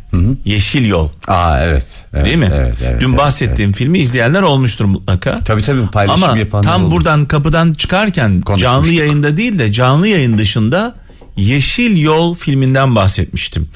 Yeşil 0.45 0.85
Yol. 0.85 1.09
Aa 1.27 1.63
evet. 1.63 1.85
evet 2.13 2.25
Değil 2.25 2.37
mi? 2.37 2.51
Evet, 2.53 2.75
evet, 2.83 3.01
Dün 3.01 3.09
evet, 3.09 3.19
bahsettiğim 3.19 3.71
filmi 3.73 3.99
izleyenler 3.99 4.41
olmuştur 4.41 4.85
mutlaka. 4.85 5.29
evet. 5.31 5.45
Tabii 5.45 5.61
tabii 5.61 5.87
paylaşım 5.87 6.23
Ama 6.23 6.37
yapanlar 6.37 6.63
tam 6.63 6.85
oldu. 6.85 6.95
buradan 6.95 7.25
kapıdan 7.25 7.73
çıkarken 7.73 8.41
canlı 8.57 8.89
yayında 8.89 9.37
değil 9.37 9.59
de 9.59 9.71
canlı 9.71 10.07
yayın 10.07 10.37
dışında 10.37 10.95
Yeşil 11.37 11.97
Yol 11.97 12.35
filminden 12.35 12.95
bahsetmiştim. 12.95 13.69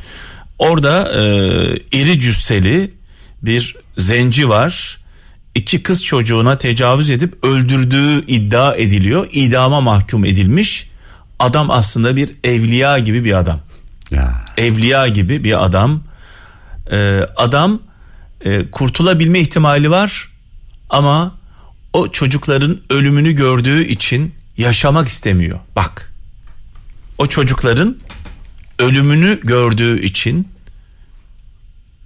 Orada 0.59 1.11
e, 1.13 1.21
iri 1.91 2.19
cüsseli 2.19 2.91
bir 3.41 3.75
zenci 3.97 4.49
var. 4.49 4.97
İki 5.55 5.83
kız 5.83 6.03
çocuğuna 6.03 6.57
tecavüz 6.57 7.09
edip 7.09 7.45
öldürdüğü 7.45 8.25
iddia 8.25 8.75
ediliyor. 8.75 9.27
İdama 9.31 9.81
mahkum 9.81 10.25
edilmiş. 10.25 10.89
Adam 11.39 11.71
aslında 11.71 12.15
bir 12.15 12.31
evliya 12.43 12.99
gibi 12.99 13.23
bir 13.25 13.33
adam 13.37 13.59
Ya. 14.11 14.45
evliya 14.57 15.07
gibi 15.07 15.43
bir 15.43 15.65
adam. 15.65 16.03
Ee, 16.91 17.19
adam 17.35 17.79
e, 18.45 18.71
kurtulabilme 18.71 19.39
ihtimali 19.39 19.91
var 19.91 20.29
ama 20.89 21.35
o 21.93 22.11
çocukların 22.11 22.79
ölümünü 22.89 23.31
gördüğü 23.31 23.83
için 23.83 24.33
yaşamak 24.57 25.07
istemiyor. 25.07 25.59
Bak. 25.75 26.13
O 27.17 27.27
çocukların 27.27 27.97
ölümünü 28.79 29.39
gördüğü 29.43 29.99
için 30.01 30.47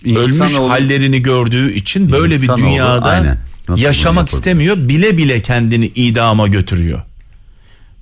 ölmüş 0.05 0.35
İnsanoğlu- 0.35 0.69
hallerini 0.69 1.21
gördüğü 1.21 1.73
için 1.73 2.11
böyle 2.11 2.41
bir 2.41 2.47
dünyada 2.57 3.37
yaşamak 3.75 4.29
istemiyor. 4.29 4.77
Bile 4.77 5.17
bile 5.17 5.41
kendini 5.41 5.85
idama 5.85 6.47
götürüyor. 6.47 7.01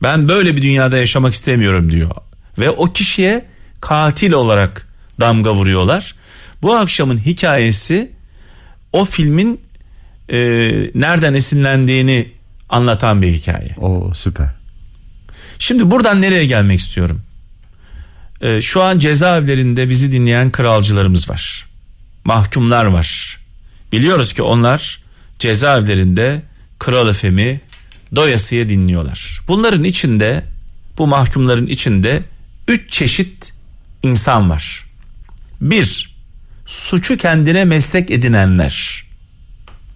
Ben 0.04 0.30
böyle 0.30 0.58
bir 0.58 0.62
dünyada 0.62 0.98
yaşamak 0.98 1.34
istemiyorum 1.34 1.92
diyor. 1.92 2.12
Ve 2.60 2.70
o 2.70 2.94
kişiye 2.94 3.46
katil 3.82 4.32
olarak 4.32 4.88
damga 5.20 5.54
vuruyorlar. 5.54 6.16
Bu 6.62 6.76
akşamın 6.76 7.18
hikayesi 7.18 8.12
o 8.94 9.06
filmin 9.06 9.62
e, 10.30 10.38
nereden 10.96 11.34
esinlendiğini 11.34 12.32
anlatan 12.70 13.22
bir 13.22 13.34
hikaye. 13.34 13.76
O 13.78 14.14
süper. 14.14 14.50
Şimdi 15.60 15.92
buradan 15.92 16.22
nereye 16.22 16.46
gelmek 16.46 16.80
istiyorum? 16.80 17.22
Ee, 18.42 18.62
şu 18.62 18.84
an 18.84 19.00
cezaevlerinde 19.00 19.90
bizi 19.90 20.12
dinleyen 20.12 20.52
kralcılarımız 20.52 21.30
var. 21.30 21.66
Mahkumlar 22.26 22.86
var. 22.86 23.40
Biliyoruz 23.92 24.34
ki 24.34 24.42
onlar 24.42 25.00
cezaevlerinde 25.40 26.42
Kral 26.80 27.14
FM'i 27.14 27.62
doyasıya 28.16 28.70
dinliyorlar. 28.70 29.42
Bunların 29.48 29.84
içinde 29.84 30.44
bu 30.98 31.08
mahkumların 31.08 31.68
içinde 31.68 32.24
üç 32.68 32.92
çeşit 32.92 33.54
insan 34.04 34.50
var. 34.50 34.86
Bir, 35.62 36.16
suçu 36.66 37.18
kendine 37.18 37.66
meslek 37.66 38.12
edinenler. 38.12 39.04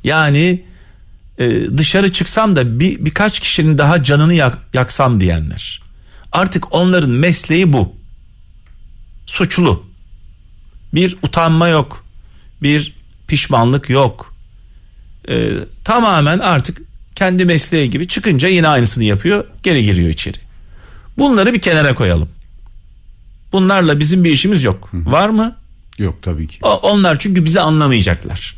Yani 0.03 0.63
e, 1.37 1.77
dışarı 1.77 2.11
çıksam 2.11 2.55
da 2.55 2.79
bir, 2.79 3.05
birkaç 3.05 3.39
kişinin 3.39 3.77
daha 3.77 4.03
canını 4.03 4.33
yak, 4.33 4.57
yaksam 4.73 5.19
diyenler. 5.19 5.81
Artık 6.31 6.73
onların 6.73 7.09
mesleği 7.09 7.73
bu. 7.73 7.95
Suçlu. 9.25 9.85
Bir 10.93 11.17
utanma 11.23 11.67
yok. 11.67 12.05
Bir 12.61 12.93
pişmanlık 13.27 13.89
yok. 13.89 14.35
E, 15.29 15.49
tamamen 15.83 16.39
artık 16.39 16.81
kendi 17.15 17.45
mesleği 17.45 17.89
gibi 17.89 18.07
çıkınca 18.07 18.49
yine 18.49 18.67
aynısını 18.67 19.03
yapıyor 19.03 19.45
geri 19.63 19.83
giriyor 19.83 20.09
içeri. 20.09 20.37
Bunları 21.17 21.53
bir 21.53 21.61
kenara 21.61 21.95
koyalım. 21.95 22.29
Bunlarla 23.53 23.99
bizim 23.99 24.23
bir 24.23 24.31
işimiz 24.31 24.63
yok. 24.63 24.89
Var 24.93 25.29
mı? 25.29 25.55
Yok 25.99 26.15
tabii 26.21 26.47
ki. 26.47 26.57
O- 26.61 26.79
Onlar 26.91 27.19
çünkü 27.19 27.45
bizi 27.45 27.59
anlamayacaklar. 27.61 28.55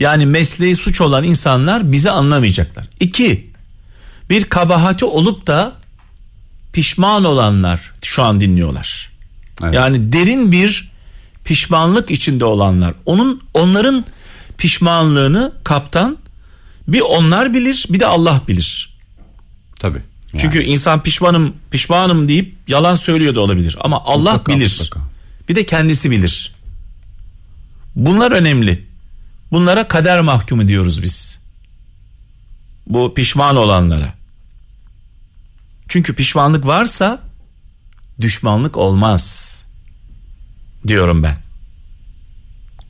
Yani 0.00 0.26
mesleği 0.26 0.76
suç 0.76 1.00
olan 1.00 1.24
insanlar 1.24 1.92
bizi 1.92 2.10
anlamayacaklar. 2.10 2.86
İki, 3.00 3.50
bir 4.30 4.44
kabahati 4.44 5.04
olup 5.04 5.46
da 5.46 5.72
pişman 6.72 7.24
olanlar 7.24 7.92
şu 8.02 8.22
an 8.22 8.40
dinliyorlar. 8.40 9.10
Evet. 9.62 9.74
Yani 9.74 10.12
derin 10.12 10.52
bir 10.52 10.90
pişmanlık 11.44 12.10
içinde 12.10 12.44
olanlar. 12.44 12.94
Onun 13.06 13.42
onların 13.54 14.04
pişmanlığını 14.58 15.52
kaptan 15.64 16.18
bir 16.88 17.00
onlar 17.00 17.54
bilir, 17.54 17.86
bir 17.90 18.00
de 18.00 18.06
Allah 18.06 18.42
bilir. 18.48 18.98
Tabii. 19.80 20.02
Yani 20.32 20.40
Çünkü 20.42 20.62
insan 20.62 21.02
pişmanım, 21.02 21.54
pişmanım 21.70 22.28
deyip 22.28 22.54
yalan 22.68 22.96
söylüyor 22.96 23.34
da 23.34 23.40
olabilir 23.40 23.76
ama 23.80 24.02
Allah 24.04 24.32
Mutlaka, 24.32 24.52
bilir. 24.52 24.76
mutlaka. 24.80 25.00
Bir 25.48 25.54
de 25.54 25.66
kendisi 25.66 26.10
bilir. 26.10 26.54
Bunlar 27.96 28.30
önemli. 28.30 28.86
Bunlara 29.52 29.88
kader 29.88 30.20
mahkumu 30.20 30.68
diyoruz 30.68 31.02
biz. 31.02 31.40
Bu 32.86 33.14
pişman 33.14 33.56
olanlara. 33.56 34.14
Çünkü 35.88 36.14
pişmanlık 36.14 36.66
varsa 36.66 37.20
düşmanlık 38.20 38.76
olmaz. 38.76 39.54
Diyorum 40.86 41.22
ben. 41.22 41.36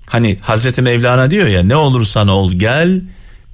Hani 0.06 0.36
Hazreti 0.40 0.82
Mevlana 0.82 1.30
diyor 1.30 1.46
ya 1.46 1.62
ne 1.62 1.76
olursan 1.76 2.28
ol 2.28 2.52
gel 2.52 3.02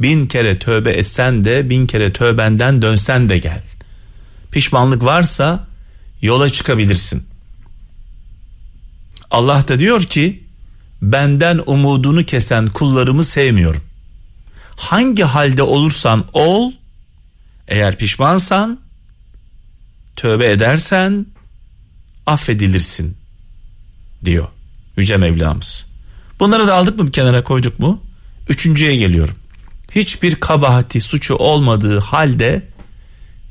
bin 0.01 0.27
kere 0.27 0.59
tövbe 0.59 0.93
etsen 0.93 1.45
de 1.45 1.71
bin 1.71 1.87
kere 1.87 2.13
tövbenden 2.13 2.83
dönsen 2.83 3.29
de 3.29 3.39
gel. 3.39 3.63
Pişmanlık 4.55 5.05
varsa 5.05 5.67
yola 6.23 6.51
çıkabilirsin. 6.51 7.27
Allah 9.31 9.69
da 9.69 9.79
diyor 9.79 10.03
ki 10.03 10.45
benden 11.03 11.61
umudunu 11.67 12.25
kesen 12.25 12.67
kullarımı 12.67 13.25
sevmiyorum. 13.25 13.83
Hangi 14.77 15.23
halde 15.23 15.63
olursan 15.63 16.27
ol 16.33 16.73
eğer 17.69 17.99
pişmansan 17.99 18.81
tövbe 20.17 20.51
edersen 20.51 21.27
affedilirsin 22.27 23.17
diyor 24.25 24.49
Yüce 24.97 25.17
Mevlamız. 25.17 25.87
Bunları 26.41 26.67
da 26.67 26.75
aldık 26.75 26.99
mı 26.99 27.07
bir 27.07 27.13
kenara 27.13 27.45
koyduk 27.45 27.79
mu? 27.79 28.03
Üçüncüye 28.49 28.97
geliyorum. 28.97 29.37
Hiçbir 29.91 30.35
kabahati 30.35 31.01
suçu 31.01 31.35
olmadığı 31.35 32.01
halde 32.01 32.74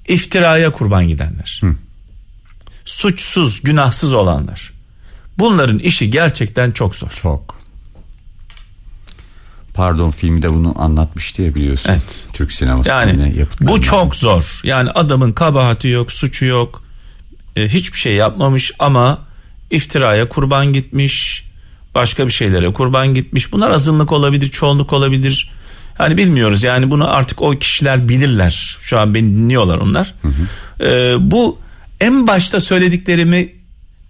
iftiraya 0.07 0.71
kurban 0.71 1.07
gidenler. 1.07 1.61
Suçsuz 2.85 3.61
günahsız 3.61 4.13
olanlar. 4.13 4.73
Bunların 5.37 5.79
işi 5.79 6.11
gerçekten 6.11 6.71
çok 6.71 6.95
zor. 6.95 7.09
Çok. 7.21 7.63
Pardon 9.73 10.09
filmi 10.11 10.41
de 10.41 10.53
bunu 10.53 10.81
anlatmıştı 10.81 11.41
ya 11.41 11.55
biliyorsun. 11.55 11.89
Evet. 11.89 12.27
Türk 12.33 12.51
sinemasında 12.51 12.93
Yani 12.93 13.45
bu 13.61 13.81
çok 13.81 14.15
zor. 14.15 14.61
Yani 14.63 14.89
adamın 14.89 15.31
kabahati 15.31 15.87
yok, 15.87 16.11
suçu 16.11 16.45
yok. 16.45 16.83
e, 17.55 17.67
hiçbir 17.69 17.97
şey 17.97 18.13
yapmamış 18.13 18.71
ama 18.79 19.19
iftiraya 19.71 20.29
kurban 20.29 20.73
gitmiş. 20.73 21.43
Başka 21.95 22.27
bir 22.27 22.31
şeylere 22.31 22.73
kurban 22.73 23.13
gitmiş. 23.13 23.51
Bunlar 23.51 23.71
azınlık 23.71 24.11
olabilir, 24.11 24.51
çoğunluk 24.51 24.93
olabilir. 24.93 25.51
Yani 25.99 26.17
bilmiyoruz. 26.17 26.63
Yani 26.63 26.91
bunu 26.91 27.13
artık 27.13 27.41
o 27.41 27.51
kişiler 27.51 28.09
bilirler. 28.09 28.77
Şu 28.79 28.99
an 28.99 29.13
beni 29.13 29.35
dinliyorlar 29.35 29.77
onlar. 29.77 30.13
E, 30.79 31.15
bu 31.19 31.59
en 31.99 32.27
başta 32.27 32.59
söylediklerimi 32.59 33.53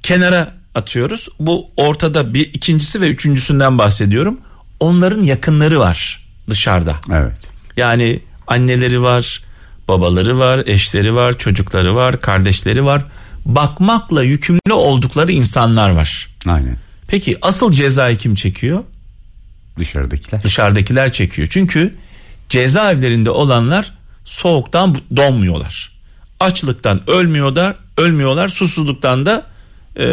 kenara 0.04 0.54
atıyoruz. 0.76 1.28
Bu 1.40 1.68
ortada 1.78 2.34
bir 2.34 2.54
ikincisi 2.54 3.02
ve 3.02 3.10
üçüncüsünden 3.10 3.78
bahsediyorum. 3.78 4.38
Onların 4.80 5.24
yakınları 5.24 5.80
var 5.80 6.26
dışarıda. 6.50 6.96
Evet. 7.12 7.50
Yani 7.78 8.20
anneleri 8.48 9.02
var, 9.02 9.44
babaları 9.88 10.40
var, 10.40 10.64
eşleri 10.66 11.16
var, 11.16 11.38
çocukları 11.38 11.96
var, 11.96 12.22
kardeşleri 12.22 12.86
var. 12.86 13.06
Bakmakla 13.46 14.24
yükümlü 14.24 14.74
oldukları 14.74 15.32
insanlar 15.32 15.90
var. 15.90 16.30
Aynen. 16.48 16.78
Peki 17.08 17.38
asıl 17.42 17.72
cezayı 17.72 18.18
kim 18.18 18.36
çekiyor? 18.36 18.84
Dışarıdakiler. 19.78 20.44
Dışarıdakiler 20.44 21.12
çekiyor. 21.12 21.48
Çünkü 21.52 21.96
cezaevlerinde 22.50 23.30
olanlar 23.30 23.94
soğuktan 24.26 24.98
donmuyorlar. 25.16 25.92
Açlıktan 26.40 27.10
ölmüyorlar, 27.10 27.76
ölmüyorlar. 27.98 28.48
Susuzluktan 28.48 29.26
da 29.26 29.46
e, 29.96 30.04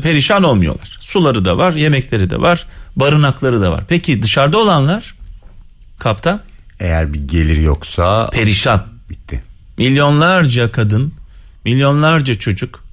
perişan 0.00 0.42
olmuyorlar. 0.42 0.96
Suları 1.00 1.44
da 1.44 1.58
var, 1.58 1.72
yemekleri 1.72 2.30
de 2.30 2.40
var, 2.40 2.66
barınakları 2.96 3.60
da 3.60 3.72
var. 3.72 3.84
Peki 3.88 4.22
dışarıda 4.22 4.58
olanlar 4.58 5.14
kaptan 5.98 6.40
Eğer 6.80 7.12
bir 7.14 7.28
gelir 7.28 7.56
yoksa 7.60 8.30
perişan. 8.30 8.86
bitti. 9.10 9.42
Milyonlarca 9.78 10.72
kadın, 10.72 11.14
milyonlarca 11.64 12.34
çocuk, 12.34 12.84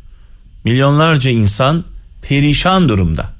milyonlarca 0.63 1.31
insan 1.31 1.85
perişan 2.21 2.89
durumda. 2.89 3.33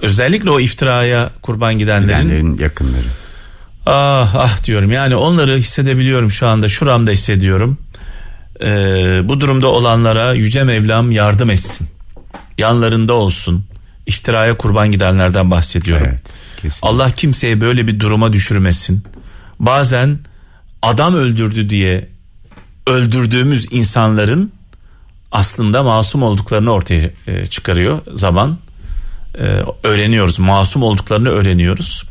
Özellikle 0.00 0.50
o 0.50 0.60
iftiraya 0.60 1.30
kurban 1.42 1.78
gidenlerin 1.78 2.22
Gidenlerin 2.22 2.58
yakınları. 2.58 3.04
ah 3.86 4.34
ah 4.34 4.64
diyorum 4.64 4.90
yani 4.90 5.16
onları 5.16 5.56
hissedebiliyorum 5.56 6.30
şu 6.30 6.46
anda 6.46 6.68
şuramda 6.68 7.10
hissediyorum. 7.10 7.78
Ee, 8.62 9.20
bu 9.24 9.40
durumda 9.40 9.66
olanlara 9.68 10.32
Yüce 10.32 10.64
Mevlam 10.64 11.10
yardım 11.10 11.50
etsin. 11.50 11.88
Yanlarında 12.58 13.12
olsun. 13.12 13.64
İftiraya 14.06 14.56
kurban 14.56 14.92
gidenlerden 14.92 15.50
bahsediyorum. 15.50 16.06
Evet. 16.10 16.20
Allah 16.82 17.10
kimseye 17.10 17.60
böyle 17.60 17.86
bir 17.86 18.00
duruma 18.00 18.32
düşürmesin. 18.32 19.04
Bazen 19.58 20.18
adam 20.82 21.14
öldürdü 21.14 21.70
diye 21.70 22.08
öldürdüğümüz 22.86 23.66
insanların 23.70 24.52
aslında 25.32 25.82
masum 25.82 26.22
olduklarını 26.22 26.70
ortaya 26.70 27.10
e, 27.26 27.46
çıkarıyor 27.46 28.00
zaman. 28.14 28.58
E, 29.38 29.62
öğreniyoruz. 29.82 30.38
Masum 30.38 30.82
olduklarını 30.82 31.28
öğreniyoruz. 31.28 32.04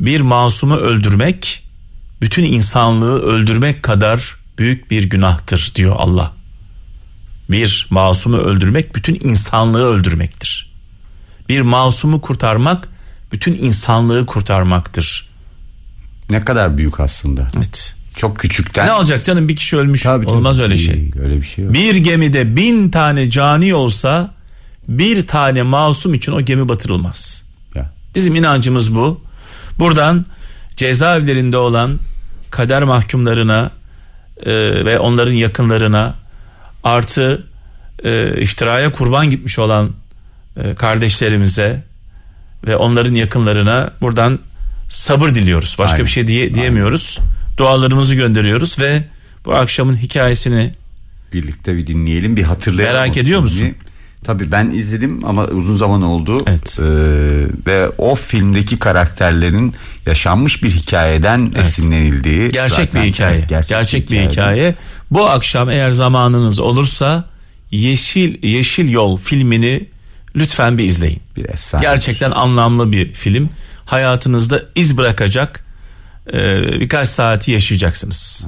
Bir 0.00 0.20
masumu 0.20 0.76
öldürmek 0.76 1.62
bütün 2.20 2.44
insanlığı 2.44 3.22
öldürmek 3.22 3.82
kadar 3.82 4.36
büyük 4.58 4.90
bir 4.90 5.04
günahtır 5.04 5.72
diyor 5.74 5.96
Allah. 5.98 6.32
Bir 7.50 7.86
masumu 7.90 8.36
öldürmek 8.36 8.94
bütün 8.94 9.18
insanlığı 9.22 9.84
öldürmektir. 9.84 10.72
Bir 11.48 11.60
masumu 11.60 12.20
kurtarmak 12.20 12.88
bütün 13.32 13.54
insanlığı 13.54 14.26
kurtarmaktır. 14.26 15.28
Ne 16.30 16.44
kadar 16.44 16.78
büyük 16.78 17.00
aslında. 17.00 17.48
Evet. 17.56 17.94
Çok 18.16 18.38
küçükten. 18.38 18.86
Ne 18.86 18.92
olacak 18.92 19.24
canım 19.24 19.48
bir 19.48 19.56
kişi 19.56 19.76
ölmüş 19.76 20.02
Tabii, 20.02 20.24
tabii. 20.26 20.34
olmaz 20.34 20.60
öyle 20.60 20.76
şey. 20.76 20.94
Değil, 20.94 21.12
Öyle 21.18 21.36
bir 21.36 21.46
şey 21.46 21.64
yok. 21.64 21.74
Bir 21.74 21.96
gemide 21.96 22.56
bin 22.56 22.90
tane 22.90 23.30
cani 23.30 23.74
olsa 23.74 24.34
bir 24.88 25.26
tane 25.26 25.62
masum 25.62 26.14
için 26.14 26.32
o 26.32 26.40
gemi 26.40 26.68
batırılmaz. 26.68 27.42
Ya. 27.74 27.92
Bizim 28.14 28.34
inancımız 28.34 28.94
bu. 28.94 29.20
Buradan 29.78 30.24
cezaevlerinde 30.76 31.56
olan 31.56 31.98
kader 32.50 32.82
mahkumlarına 32.84 33.70
e, 34.46 34.54
ve 34.84 34.98
onların 34.98 35.32
yakınlarına 35.32 36.14
artı 36.84 37.46
e, 38.04 38.40
iftiraya 38.42 38.92
kurban 38.92 39.30
gitmiş 39.30 39.58
olan 39.58 39.90
e, 40.56 40.74
kardeşlerimize 40.74 41.82
ve 42.66 42.76
onların 42.76 43.14
yakınlarına 43.14 43.90
buradan 44.00 44.38
sabır 44.88 45.28
diliyoruz. 45.28 45.76
Başka 45.78 45.94
Aynen. 45.94 46.06
bir 46.06 46.10
şey 46.10 46.26
diye, 46.26 46.54
diyemiyoruz. 46.54 47.18
Dualarımızı 47.56 48.14
gönderiyoruz 48.14 48.78
ve 48.78 49.04
bu 49.44 49.54
akşamın 49.54 49.96
hikayesini 49.96 50.72
Birlikte 51.32 51.76
bir 51.76 51.86
dinleyelim 51.86 52.36
bir 52.36 52.42
hatırlayalım. 52.42 53.00
Merak 53.00 53.16
ediyor 53.16 53.40
musun? 53.40 53.74
Tabii 54.26 54.52
ben 54.52 54.70
izledim 54.70 55.20
ama 55.24 55.44
uzun 55.44 55.76
zaman 55.76 56.02
oldu. 56.02 56.44
Evet. 56.46 56.78
Ee, 56.80 56.84
ve 57.66 57.88
o 57.98 58.14
filmdeki 58.14 58.78
karakterlerin 58.78 59.74
yaşanmış 60.06 60.62
bir 60.62 60.70
hikayeden 60.70 61.52
esinlenildiği. 61.56 62.50
Gerçek 62.50 62.78
zaten- 62.86 63.02
bir 63.02 63.08
hikaye. 63.08 63.46
Evet, 63.50 63.68
Gerçek, 63.68 64.10
bir 64.10 64.16
hikayeden. 64.16 64.30
hikaye. 64.30 64.74
Bu 65.10 65.28
akşam 65.28 65.70
eğer 65.70 65.90
zamanınız 65.90 66.60
olursa 66.60 67.24
Yeşil 67.70 68.44
Yeşil 68.46 68.88
Yol 68.88 69.16
filmini 69.18 69.86
lütfen 70.36 70.78
bir 70.78 70.84
izleyin. 70.84 71.20
Bir 71.36 71.44
efsane. 71.48 71.82
Gerçekten 71.82 72.30
anlamlı 72.30 72.92
bir 72.92 73.12
film. 73.12 73.48
Hayatınızda 73.84 74.62
iz 74.74 74.96
bırakacak 74.96 75.64
e, 76.32 76.62
birkaç 76.80 77.08
saati 77.08 77.50
yaşayacaksınız. 77.50 78.46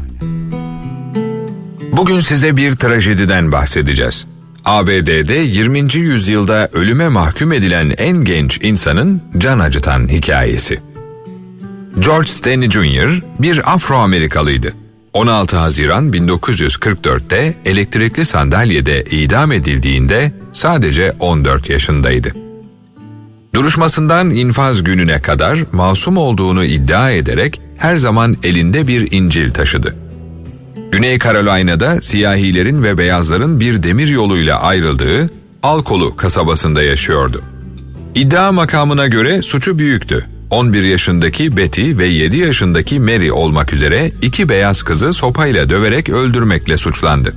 Bugün 1.92 2.20
size 2.20 2.56
bir 2.56 2.74
trajediden 2.76 3.52
bahsedeceğiz. 3.52 4.26
ABD'de 4.68 5.34
20. 5.34 5.94
yüzyılda 5.94 6.68
ölüme 6.72 7.08
mahkum 7.08 7.52
edilen 7.52 7.94
en 7.98 8.24
genç 8.24 8.58
insanın 8.62 9.22
can 9.38 9.58
acıtan 9.58 10.08
hikayesi. 10.08 10.80
George 11.98 12.28
Stanley 12.28 12.70
Jr. 12.70 13.22
bir 13.38 13.72
Afro-Amerikalıydı. 13.74 14.72
16 15.12 15.56
Haziran 15.56 16.12
1944'te 16.12 17.54
elektrikli 17.64 18.24
sandalyede 18.24 19.04
idam 19.04 19.52
edildiğinde 19.52 20.32
sadece 20.52 21.12
14 21.20 21.70
yaşındaydı. 21.70 22.32
Duruşmasından 23.54 24.30
infaz 24.30 24.84
gününe 24.84 25.22
kadar 25.22 25.58
masum 25.72 26.16
olduğunu 26.16 26.64
iddia 26.64 27.10
ederek 27.10 27.60
her 27.76 27.96
zaman 27.96 28.36
elinde 28.42 28.86
bir 28.86 29.12
İncil 29.12 29.50
taşıdı. 29.50 30.07
Güney 30.92 31.18
Carolina'da 31.18 32.00
siyahilerin 32.00 32.82
ve 32.82 32.98
beyazların 32.98 33.60
bir 33.60 33.82
demir 33.82 34.08
yoluyla 34.08 34.60
ayrıldığı 34.60 35.30
Alkolu 35.62 36.16
kasabasında 36.16 36.82
yaşıyordu. 36.82 37.42
İddia 38.14 38.52
makamına 38.52 39.06
göre 39.06 39.42
suçu 39.42 39.78
büyüktü. 39.78 40.26
11 40.50 40.82
yaşındaki 40.82 41.56
Betty 41.56 41.98
ve 41.98 42.06
7 42.06 42.36
yaşındaki 42.36 43.00
Mary 43.00 43.32
olmak 43.32 43.72
üzere 43.72 44.12
iki 44.22 44.48
beyaz 44.48 44.82
kızı 44.82 45.12
sopayla 45.12 45.68
döverek 45.68 46.08
öldürmekle 46.08 46.76
suçlandı. 46.76 47.34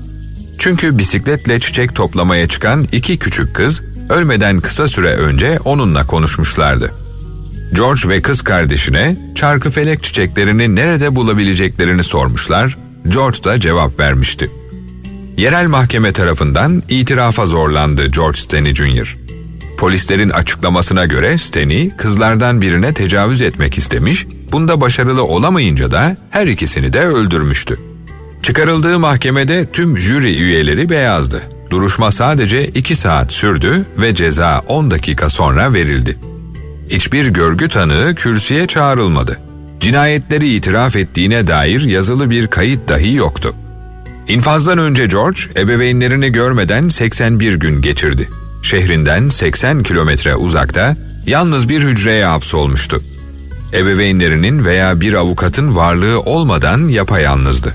Çünkü 0.57 0.97
bisikletle 0.97 1.59
çiçek 1.59 1.95
toplamaya 1.95 2.47
çıkan 2.47 2.87
iki 2.91 3.19
küçük 3.19 3.55
kız 3.55 3.81
ölmeden 4.09 4.59
kısa 4.59 4.87
süre 4.87 5.15
önce 5.15 5.59
onunla 5.65 6.07
konuşmuşlardı. 6.07 6.91
George 7.73 8.09
ve 8.09 8.21
kız 8.21 8.41
kardeşine 8.41 9.17
çarkıfelek 9.35 10.03
çiçeklerini 10.03 10.75
nerede 10.75 11.15
bulabileceklerini 11.15 12.03
sormuşlar. 12.03 12.77
George 13.07 13.43
da 13.43 13.59
cevap 13.59 13.99
vermişti. 13.99 14.51
Yerel 15.37 15.67
mahkeme 15.67 16.13
tarafından 16.13 16.83
itirafa 16.89 17.45
zorlandı 17.45 18.07
George 18.07 18.39
Stanley 18.39 18.75
Jr. 18.75 19.17
Polislerin 19.77 20.29
açıklamasına 20.29 21.05
göre 21.05 21.37
Stanley 21.37 21.89
kızlardan 21.89 22.61
birine 22.61 22.93
tecavüz 22.93 23.41
etmek 23.41 23.77
istemiş, 23.77 24.27
bunda 24.51 24.81
başarılı 24.81 25.23
olamayınca 25.23 25.91
da 25.91 26.17
her 26.29 26.47
ikisini 26.47 26.93
de 26.93 27.05
öldürmüştü. 27.05 27.79
Çıkarıldığı 28.43 28.99
mahkemede 28.99 29.65
tüm 29.71 29.97
jüri 29.97 30.35
üyeleri 30.35 30.89
beyazdı. 30.89 31.41
Duruşma 31.69 32.11
sadece 32.11 32.67
2 32.67 32.95
saat 32.95 33.33
sürdü 33.33 33.85
ve 33.97 34.15
ceza 34.15 34.61
10 34.67 34.91
dakika 34.91 35.29
sonra 35.29 35.73
verildi. 35.73 36.17
Hiçbir 36.89 37.27
görgü 37.27 37.69
tanığı 37.69 38.15
kürsüye 38.15 38.67
çağrılmadı. 38.67 39.39
Cinayetleri 39.81 40.55
itiraf 40.55 40.95
ettiğine 40.95 41.47
dair 41.47 41.81
yazılı 41.81 42.29
bir 42.29 42.47
kayıt 42.47 42.89
dahi 42.89 43.13
yoktu. 43.13 43.55
İnfazdan 44.27 44.77
önce 44.77 45.05
George 45.05 45.39
ebeveynlerini 45.57 46.31
görmeden 46.31 46.89
81 46.89 47.53
gün 47.53 47.81
geçirdi. 47.81 48.29
Şehrinden 48.63 49.29
80 49.29 49.83
kilometre 49.83 50.35
uzakta 50.35 50.95
yalnız 51.27 51.69
bir 51.69 51.83
hücreye 51.83 52.25
hapsolmuştu. 52.25 53.03
Ebeveynlerinin 53.73 54.65
veya 54.65 55.01
bir 55.01 55.13
avukatın 55.13 55.75
varlığı 55.75 56.19
olmadan 56.19 56.87
yapayalnızdı. 56.87 57.73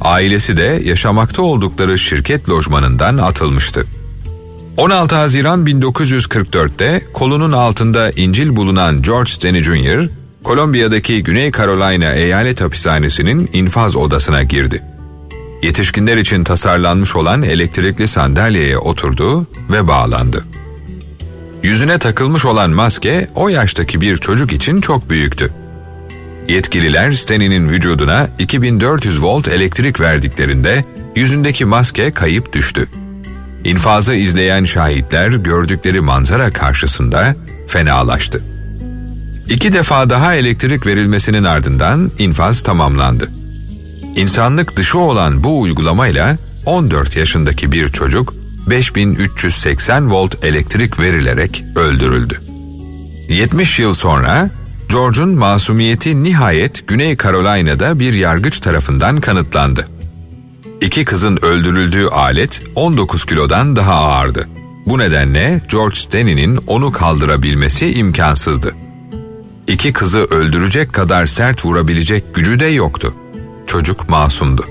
Ailesi 0.00 0.56
de 0.56 0.82
yaşamakta 0.84 1.42
oldukları 1.42 1.98
şirket 1.98 2.48
lojmanından 2.48 3.18
atılmıştı. 3.18 3.86
16 4.76 5.14
Haziran 5.14 5.66
1944'te 5.66 7.02
kolunun 7.12 7.52
altında 7.52 8.10
İncil 8.10 8.56
bulunan 8.56 9.02
George 9.02 9.30
Stanley 9.30 9.62
Jr., 9.62 10.19
Kolombiya'daki 10.44 11.22
Güney 11.22 11.52
Carolina 11.52 12.12
Eyalet 12.12 12.60
Hapishanesi'nin 12.60 13.50
infaz 13.52 13.96
odasına 13.96 14.42
girdi. 14.42 14.82
Yetişkinler 15.62 16.16
için 16.16 16.44
tasarlanmış 16.44 17.16
olan 17.16 17.42
elektrikli 17.42 18.08
sandalyeye 18.08 18.78
oturdu 18.78 19.46
ve 19.70 19.88
bağlandı. 19.88 20.44
Yüzüne 21.62 21.98
takılmış 21.98 22.44
olan 22.44 22.70
maske 22.70 23.28
o 23.34 23.48
yaştaki 23.48 24.00
bir 24.00 24.16
çocuk 24.16 24.52
için 24.52 24.80
çok 24.80 25.10
büyüktü. 25.10 25.52
Yetkililer 26.48 27.12
Stanley'nin 27.12 27.68
vücuduna 27.68 28.28
2400 28.38 29.22
volt 29.22 29.48
elektrik 29.48 30.00
verdiklerinde 30.00 30.84
yüzündeki 31.16 31.64
maske 31.64 32.10
kayıp 32.10 32.52
düştü. 32.52 32.86
İnfazı 33.64 34.14
izleyen 34.14 34.64
şahitler 34.64 35.28
gördükleri 35.28 36.00
manzara 36.00 36.52
karşısında 36.52 37.34
fenalaştı. 37.68 38.49
İki 39.50 39.72
defa 39.72 40.10
daha 40.10 40.34
elektrik 40.34 40.86
verilmesinin 40.86 41.44
ardından 41.44 42.10
infaz 42.18 42.62
tamamlandı. 42.62 43.30
İnsanlık 44.16 44.76
dışı 44.76 44.98
olan 44.98 45.44
bu 45.44 45.60
uygulamayla 45.60 46.38
14 46.66 47.16
yaşındaki 47.16 47.72
bir 47.72 47.88
çocuk 47.88 48.34
5380 48.70 50.10
volt 50.10 50.44
elektrik 50.44 51.00
verilerek 51.00 51.64
öldürüldü. 51.76 52.40
70 53.28 53.78
yıl 53.78 53.94
sonra 53.94 54.50
George'un 54.90 55.28
masumiyeti 55.28 56.22
nihayet 56.22 56.88
Güney 56.88 57.16
Carolina'da 57.16 57.98
bir 57.98 58.14
yargıç 58.14 58.60
tarafından 58.60 59.20
kanıtlandı. 59.20 59.88
İki 60.80 61.04
kızın 61.04 61.38
öldürüldüğü 61.42 62.06
alet 62.06 62.62
19 62.74 63.24
kilodan 63.24 63.76
daha 63.76 63.94
ağırdı. 63.94 64.48
Bu 64.86 64.98
nedenle 64.98 65.60
George 65.70 65.96
Stanley'nin 65.96 66.56
onu 66.66 66.92
kaldırabilmesi 66.92 67.92
imkansızdı. 67.92 68.74
İki 69.70 69.92
kızı 69.92 70.18
öldürecek 70.18 70.92
kadar 70.92 71.26
sert 71.26 71.64
vurabilecek 71.64 72.34
gücü 72.34 72.60
de 72.60 72.66
yoktu. 72.66 73.14
Çocuk 73.66 74.08
masumdu. 74.08 74.64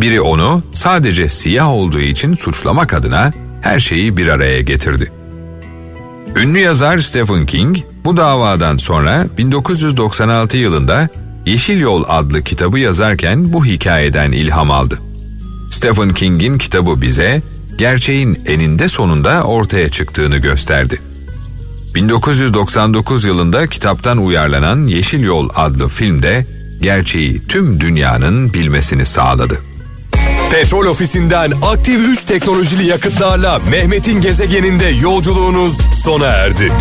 Biri 0.00 0.20
onu 0.20 0.62
sadece 0.74 1.28
siyah 1.28 1.68
olduğu 1.68 2.00
için 2.00 2.34
suçlamak 2.34 2.94
adına 2.94 3.32
her 3.62 3.80
şeyi 3.80 4.16
bir 4.16 4.28
araya 4.28 4.60
getirdi. 4.60 5.12
Ünlü 6.36 6.58
yazar 6.58 6.98
Stephen 6.98 7.46
King 7.46 7.78
bu 8.04 8.16
davadan 8.16 8.76
sonra 8.76 9.26
1996 9.38 10.56
yılında 10.56 11.08
Yeşil 11.46 11.80
Yol 11.80 12.04
adlı 12.08 12.42
kitabı 12.42 12.78
yazarken 12.78 13.52
bu 13.52 13.64
hikayeden 13.64 14.32
ilham 14.32 14.70
aldı. 14.70 14.98
Stephen 15.70 16.14
King'in 16.14 16.58
kitabı 16.58 17.02
bize 17.02 17.42
gerçeğin 17.78 18.38
eninde 18.46 18.88
sonunda 18.88 19.44
ortaya 19.44 19.88
çıktığını 19.88 20.36
gösterdi. 20.36 21.00
1999 21.94 23.24
yılında 23.24 23.66
kitaptan 23.66 24.18
uyarlanan 24.18 24.86
Yeşil 24.86 25.24
Yol 25.24 25.48
adlı 25.56 25.88
filmde 25.88 26.46
gerçeği 26.80 27.46
tüm 27.46 27.80
dünyanın 27.80 28.54
bilmesini 28.54 29.06
sağladı. 29.06 29.60
Petrol 30.50 30.86
ofisinden 30.86 31.52
aktif 31.62 32.08
3 32.08 32.24
teknolojili 32.24 32.86
yakıtlarla 32.86 33.60
Mehmet'in 33.70 34.20
gezegeninde 34.20 34.86
yolculuğunuz 34.86 35.78
sona 36.04 36.26
erdi. 36.26 36.72